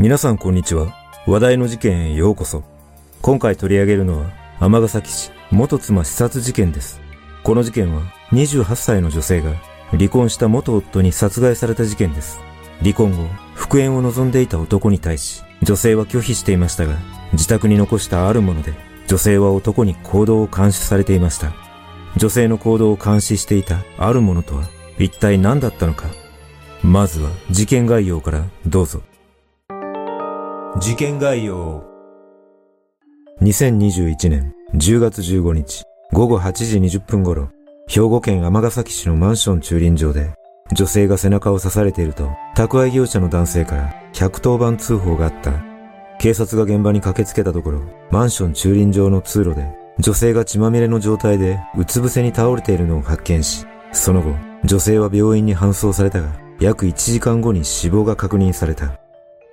[0.00, 0.94] 皆さんこんにちは。
[1.26, 2.62] 話題の事件へようこそ。
[3.20, 7.02] 今回取り上げるのは、尼崎市元妻刺殺事件です。
[7.44, 8.00] この事件は、
[8.32, 9.52] 28歳の女性が、
[9.90, 12.40] 離婚した元夫に殺害された事件です。
[12.80, 16.96] 離婚後、復縁を望んでいた男に対し、女性は拒否していましたが、
[17.34, 18.72] 自宅に残したあるもので、
[19.06, 21.52] 女性は男に行動を監視されていました。
[22.16, 24.66] 女性の行動を監視していたあるものとは、
[24.98, 26.06] 一体何だったのか。
[26.82, 29.02] まずは事件概要からどうぞ。
[30.80, 31.84] 事件概要
[33.42, 37.50] 2021年10月15日午後8時20分頃、
[37.86, 40.32] 兵庫県尼崎市のマンション駐輪場で、
[40.72, 45.52] 女性が背中を刺されていると、宅配業者の男性から110番通報があった。
[46.18, 58.98] 警察が現場に駆けつけたところ、マンション駐輪場の通路で、女性が血まみれの状態でうつ伏せに倒れているのを発見し、その後、女性は病院に搬送されたが、約1時間後に死亡が確認された。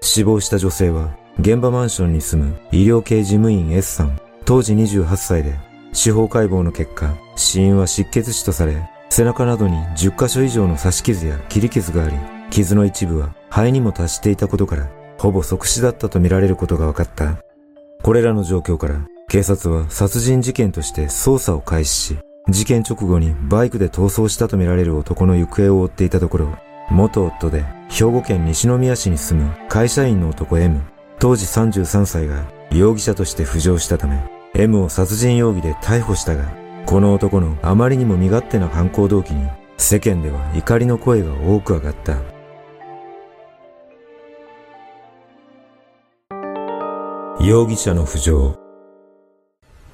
[0.00, 5.54] 死亡した女性は、現場マンションに住む医療系事務員 S さん、当時28歳で、
[5.92, 12.16] 司法解剖の結果、死因は失血死とされ、背中などに10箇所以上の刺し傷や切り傷があり、
[12.50, 17.36] 傷の一部は肺にも達していたことから、ほぼ即死だったとみられることが分かった。
[18.02, 26.56] これらの状況から、警察は殺人事件として捜査を開始し、事件直後にバイクで逃走したとみられる男の行方を追っていたところ、
[26.90, 30.80] 元夫で兵庫県西宮市に住む会社員の男 M、
[31.18, 34.22] 当時33歳が容疑者として浮上したため、
[34.54, 36.44] M を殺人容疑で逮捕したが、
[36.84, 42.16] この男のあまりにも身勝手な犯行動機に世間では怒りの声が多く上がった。
[47.40, 48.58] 容疑者の浮上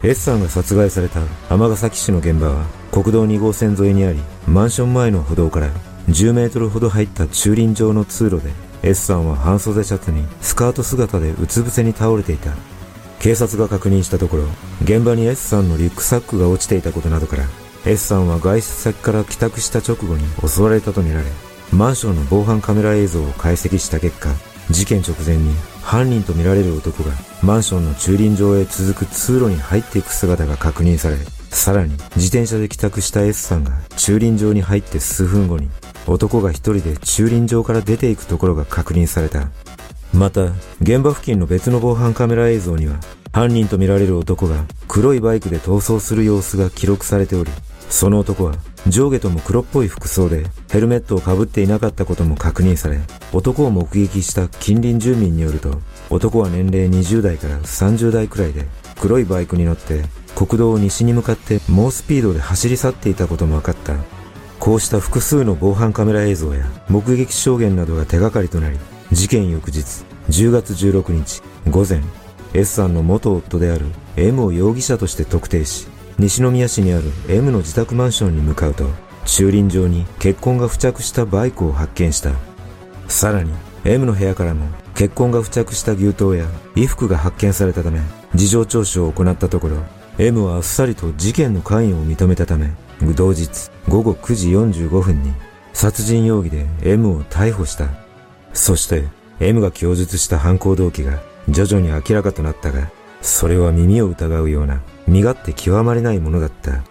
[0.03, 4.19] S さんが殺害された尼崎市の現場は国道2号線沿いにあり、
[4.49, 5.71] マンション前の歩道から
[6.09, 8.51] 10メートルほど入った駐輪場の通路で
[8.83, 12.53] S さんは半袖シャツにスカート姿でうつ伏せに倒れていた。
[13.21, 14.45] 警察が確認したところ、
[14.83, 17.45] 現場に S さんのリュックサックが落ちていたことなどから、
[17.87, 21.27] S さんは外出先から帰宅した直後に襲われたとみられ、
[21.73, 24.31] マンションの防犯カメラ映像を解析した結果、
[24.71, 31.17] 事件直前に犯人とみられる男がマンションの駐輪場へ続く通路に入っていく姿が確認され、
[31.51, 35.69] さらに自転車で帰宅した S さんが駐輪場に入って数分後に
[36.07, 39.49] 男が一人で駐輪場から出ていくところが確認された。
[40.13, 42.97] また、現場付近の別の防犯カメラ映像には、
[43.33, 47.51] 犯人とみられる男が黒いバイクで逃走する様子が記録されており、
[47.89, 48.55] その男は
[48.87, 53.01] 上下とも黒っぽい服装でヘルメットをかぶっていなかったことも確認され、
[53.33, 55.81] 男を目撃した近隣住民によると、
[56.11, 58.67] 男は年齢20代から30代くらいで
[59.01, 60.03] 黒いバイクに乗って
[60.35, 63.95] 国道を西に向かって猛スピードで走り去っていたことも分かった。
[64.63, 68.79] こうした複数の防犯カメラ映像や目撃証言などが手がかりとなり、
[69.11, 72.01] 事件翌日10月16日午前、
[72.55, 73.87] S さんの元夫である
[74.17, 78.85] M を容疑者として特定し、西宮市にある M の自宅マンションに向かうと、
[79.25, 82.31] 駐輪場に血痕が付着したバイクを発見した。
[83.09, 83.53] さらに、
[83.85, 87.99] M の部屋からも血痕が付着した牛刀や衣服が発見されたため、
[88.37, 89.79] 事情聴取を行ったところ、
[90.19, 92.71] M はあっさりと事件の関与を認めたため、
[93.17, 95.33] 同日午後9時45分に
[95.73, 97.89] 殺人容疑で M を逮捕した。
[98.53, 99.05] そして
[99.41, 102.91] M が供述した犯行動機が徐々に明らかとなったが、
[103.21, 106.85] それは耳を疑うような身勝手極まりないものだった。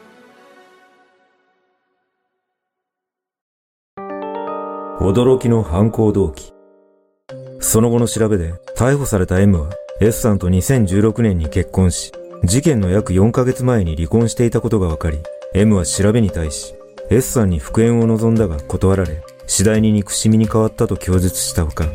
[5.00, 6.54] 驚きの犯行動機。
[7.60, 9.70] その後の調べで逮捕された M は
[10.00, 12.12] S さんと2016年に結婚し、
[12.44, 15.20] 事件の約4ヶ月前に離婚していたことが分かり、
[15.54, 16.76] M は調べに対し、
[17.12, 21.86] S さんに復縁を望んだが断られ、次第に憎しみに変わったと供述したほか、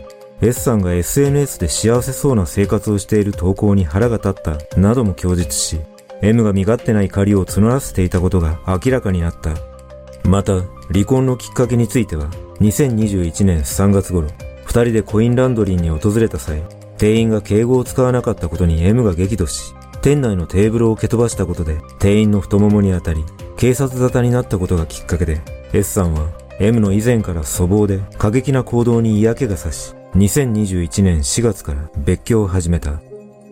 [0.43, 5.81] S さんが SNS で幸せそうな生活をしている投稿に腹が立ったなども供述し、
[6.21, 9.55] M が身勝手な怒りを募らせていたことが明らかになった。
[10.29, 10.61] また、
[10.93, 12.29] 離婚のきっかけについては、
[12.61, 14.29] 2021年3月頃、
[14.67, 16.63] 二人でコインランドリーに訪れた際、
[16.99, 23.25] 店員が敬語を使わなかったことに M が激怒し、店内のテーブルを蹴飛ばしたことで店員の太ももに当たり、
[23.57, 25.41] 警察沙汰になったことがきっかけで、
[25.73, 33.01] S さんは M の以前から粗暴で過激な行動に嫌気がさし、2021年4月から別居を始めた。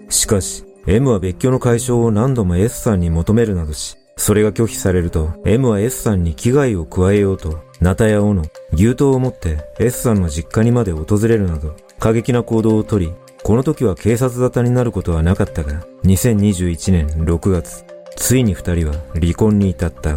[0.08, 8.42] しかし、M は別居の解消を何度も S さんに求めるなどし、それが拒否されると、M は S さんに危害を加えようと、ナタや斧、
[8.72, 13.12] 牛刀を持って S さんの実家にまで訪れるなど、過激な行動をとり、
[13.42, 17.84] この時は警察沙汰になることはなかったが、2021年6月、
[18.24, 20.16] ついに二人は離婚に至った。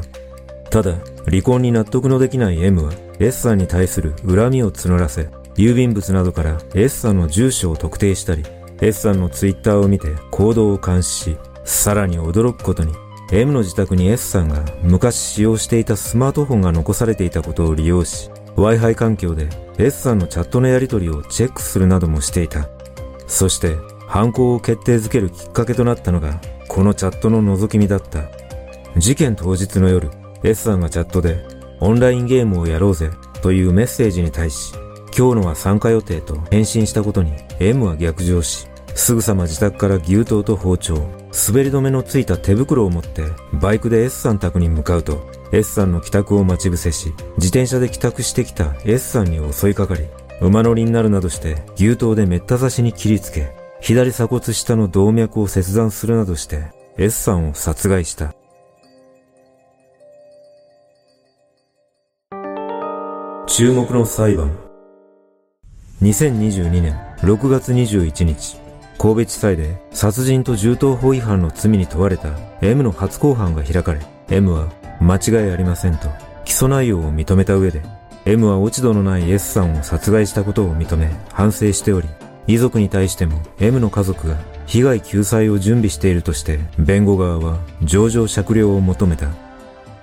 [0.69, 0.95] ただ、
[1.25, 5.23] 離婚に納得のできない M は S さんに対する恨みを募らせ、
[5.55, 8.45] 郵便物などから S さんの住所を特定したり、
[8.79, 12.93] S さんのツイッターを見て行動を監視し、さらに驚くことに、
[13.33, 22.69] M の自宅に S さんが昔使用していたスマートフォンが残されていたことを利用し、Wi-Fi 環境で S さんのチャットのやり取りをチェックするなどもしていた。
[23.27, 23.75] そして、
[24.07, 26.39] 犯行を決定づけるきっかけとなったのが、
[26.77, 28.29] このチャットの覗き見だった。
[28.99, 30.11] 事件当日の夜、
[30.43, 31.43] S さんがチャットで、
[31.79, 33.09] オンラインゲームをやろうぜ
[33.41, 34.73] というメッセージに対し、
[35.17, 40.93] 今日のは参加予定と返信したことに M は逆上し、すぐさま自宅から牛刀と包丁、
[41.49, 50.05] 滑り止めのついた手袋を持ってバイクで S さん宅に向かうと、S さんの帰宅を待ち伏せし、自転車で帰宅してきた S さんに襲いかかり、
[50.41, 58.33] 馬乗りになるなどして牛刀でめった刺しに切りつけ、左鎖骨下の動脈を切断するなどして S さんを殺害した。
[63.47, 64.55] 注目の裁判。
[66.01, 68.57] 2022年6月21日、
[68.97, 72.29] 神戸地裁で殺人と銃刀法違反の罪に問われた
[72.61, 76.09] M の初公判が開かれ、M は間違いありませんと
[76.45, 77.81] 起訴内容を認めた上で、
[78.25, 82.07] M は落ち度のない S さんを殺害したことを認め反省しており、
[82.47, 89.29] 遺族に対しても M の家族が被害救済を準備しているとして弁護側は上場酌量を求めた。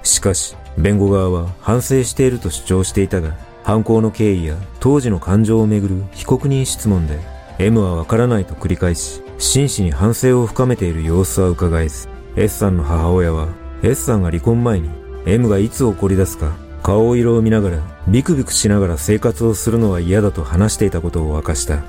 [0.03, 7.19] しかし、弁護側は反省していると主張していたが、犯行の経緯や当時の感情をめぐる被告人質問で
[7.59, 13.49] M はわからないと繰り返し真摯に反省を深めている様子は伺えず S さんの母親は
[13.83, 14.91] S さんが離婚前に
[15.25, 21.83] M がいつ怒り出すか顔色を見ながらビクビクしながら生活をするのは嫌だと話していたことを明かした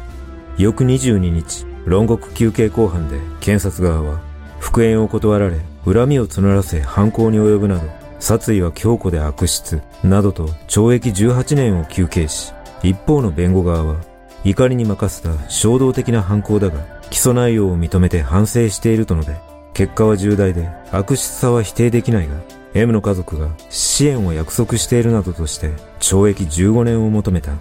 [0.58, 4.20] 翌22日論告休憩公判で検察側は
[4.60, 14.02] 復縁を断られ恨みを募らせ犯行に及ぶなど殺意は強固で悪質、などと懲役18年を求刑し、一方の弁護側は、
[14.44, 16.80] 怒りに任せた衝動的な犯行だが、
[17.10, 19.38] 起訴内容を認めて反省していると述べ、
[19.74, 22.36] 結果は重大で悪質さは否定できないが、
[22.74, 25.70] M の家族が支援を約束しているなどとして
[26.00, 27.54] 懲役15年を求めた。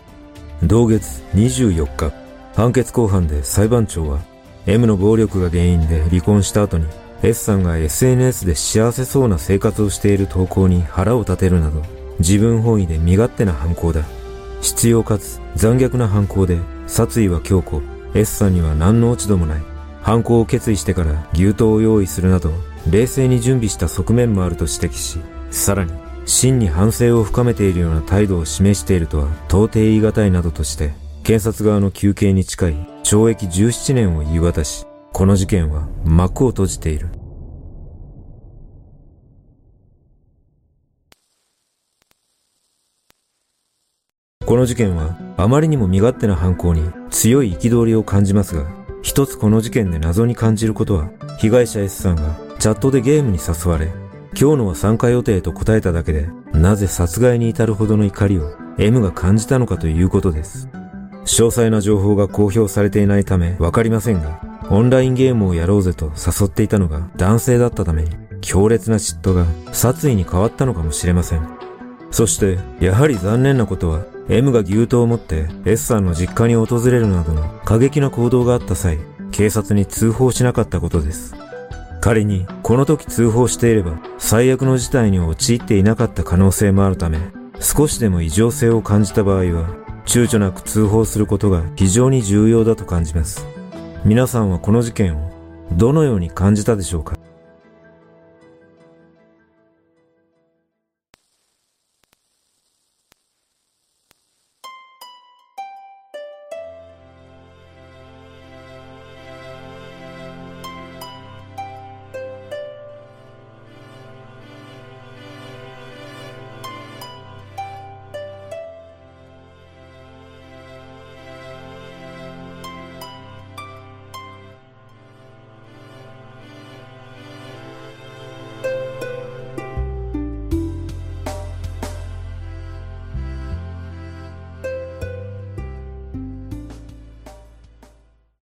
[0.62, 2.24] 同月24日、
[2.54, 4.20] 判決公判で裁判長は
[4.66, 6.86] M の暴力が原因で離婚した後に
[7.24, 11.82] S さんが SNS で幸せそうな生活をしている投稿に腹を立てるなど、
[12.18, 14.04] 自分本位で身勝手な犯行だ。
[14.60, 17.80] 必要かつ残虐な犯行で、殺意は強固、
[18.14, 19.62] S さんには何の落ち度もない。
[20.02, 22.52] 犯行を決意してから牛刀を用意するなど、
[22.90, 25.18] 冷静に準備した側面もあると指摘し、
[25.50, 25.92] さらに、
[26.26, 30.92] 真に反省を深めているような態度を示しているとは到底言い難いなどとして、
[31.25, 34.85] 検察側の求刑に近い懲役17年を言い渡し、
[35.15, 37.09] この事件は幕を閉じている。
[44.44, 48.67] この事件はあまりにも身勝手な犯行に強い憤りを感じますが、
[49.00, 53.87] 一つこの事件で謎に感じることは、被害者 S さんがチャットでゲームに誘われ、
[54.38, 60.69] 今日のは参加予定と答えただけで、なぜ殺害に至るほどの怒りを M が感じたのかということです。
[61.25, 64.40] 詳細な情報が公表されていないためわかりませんが、
[64.71, 71.49] オンラインゲームをやろうぜと誘っていたのが男性だったために、強烈な嫉妬が殺意に変わったのかもしれません。
[72.11, 78.99] そして、やはり残念なことは、M が牛刀を持って S さんの実家に訪れるなどの過激な行動があった際、
[79.33, 81.35] 警察に通報しなかったことです。
[82.00, 87.19] 仮に、この時通報していれば、最悪の事態に陥っていなかった可能性もあるため、
[87.61, 93.46] 少しでも異常性を感じた場合は、躊躇なく通報することが非常に重要だと感じます。
[94.04, 95.30] 皆さんはこの事件を
[95.73, 97.16] どのように感じたでしょうか？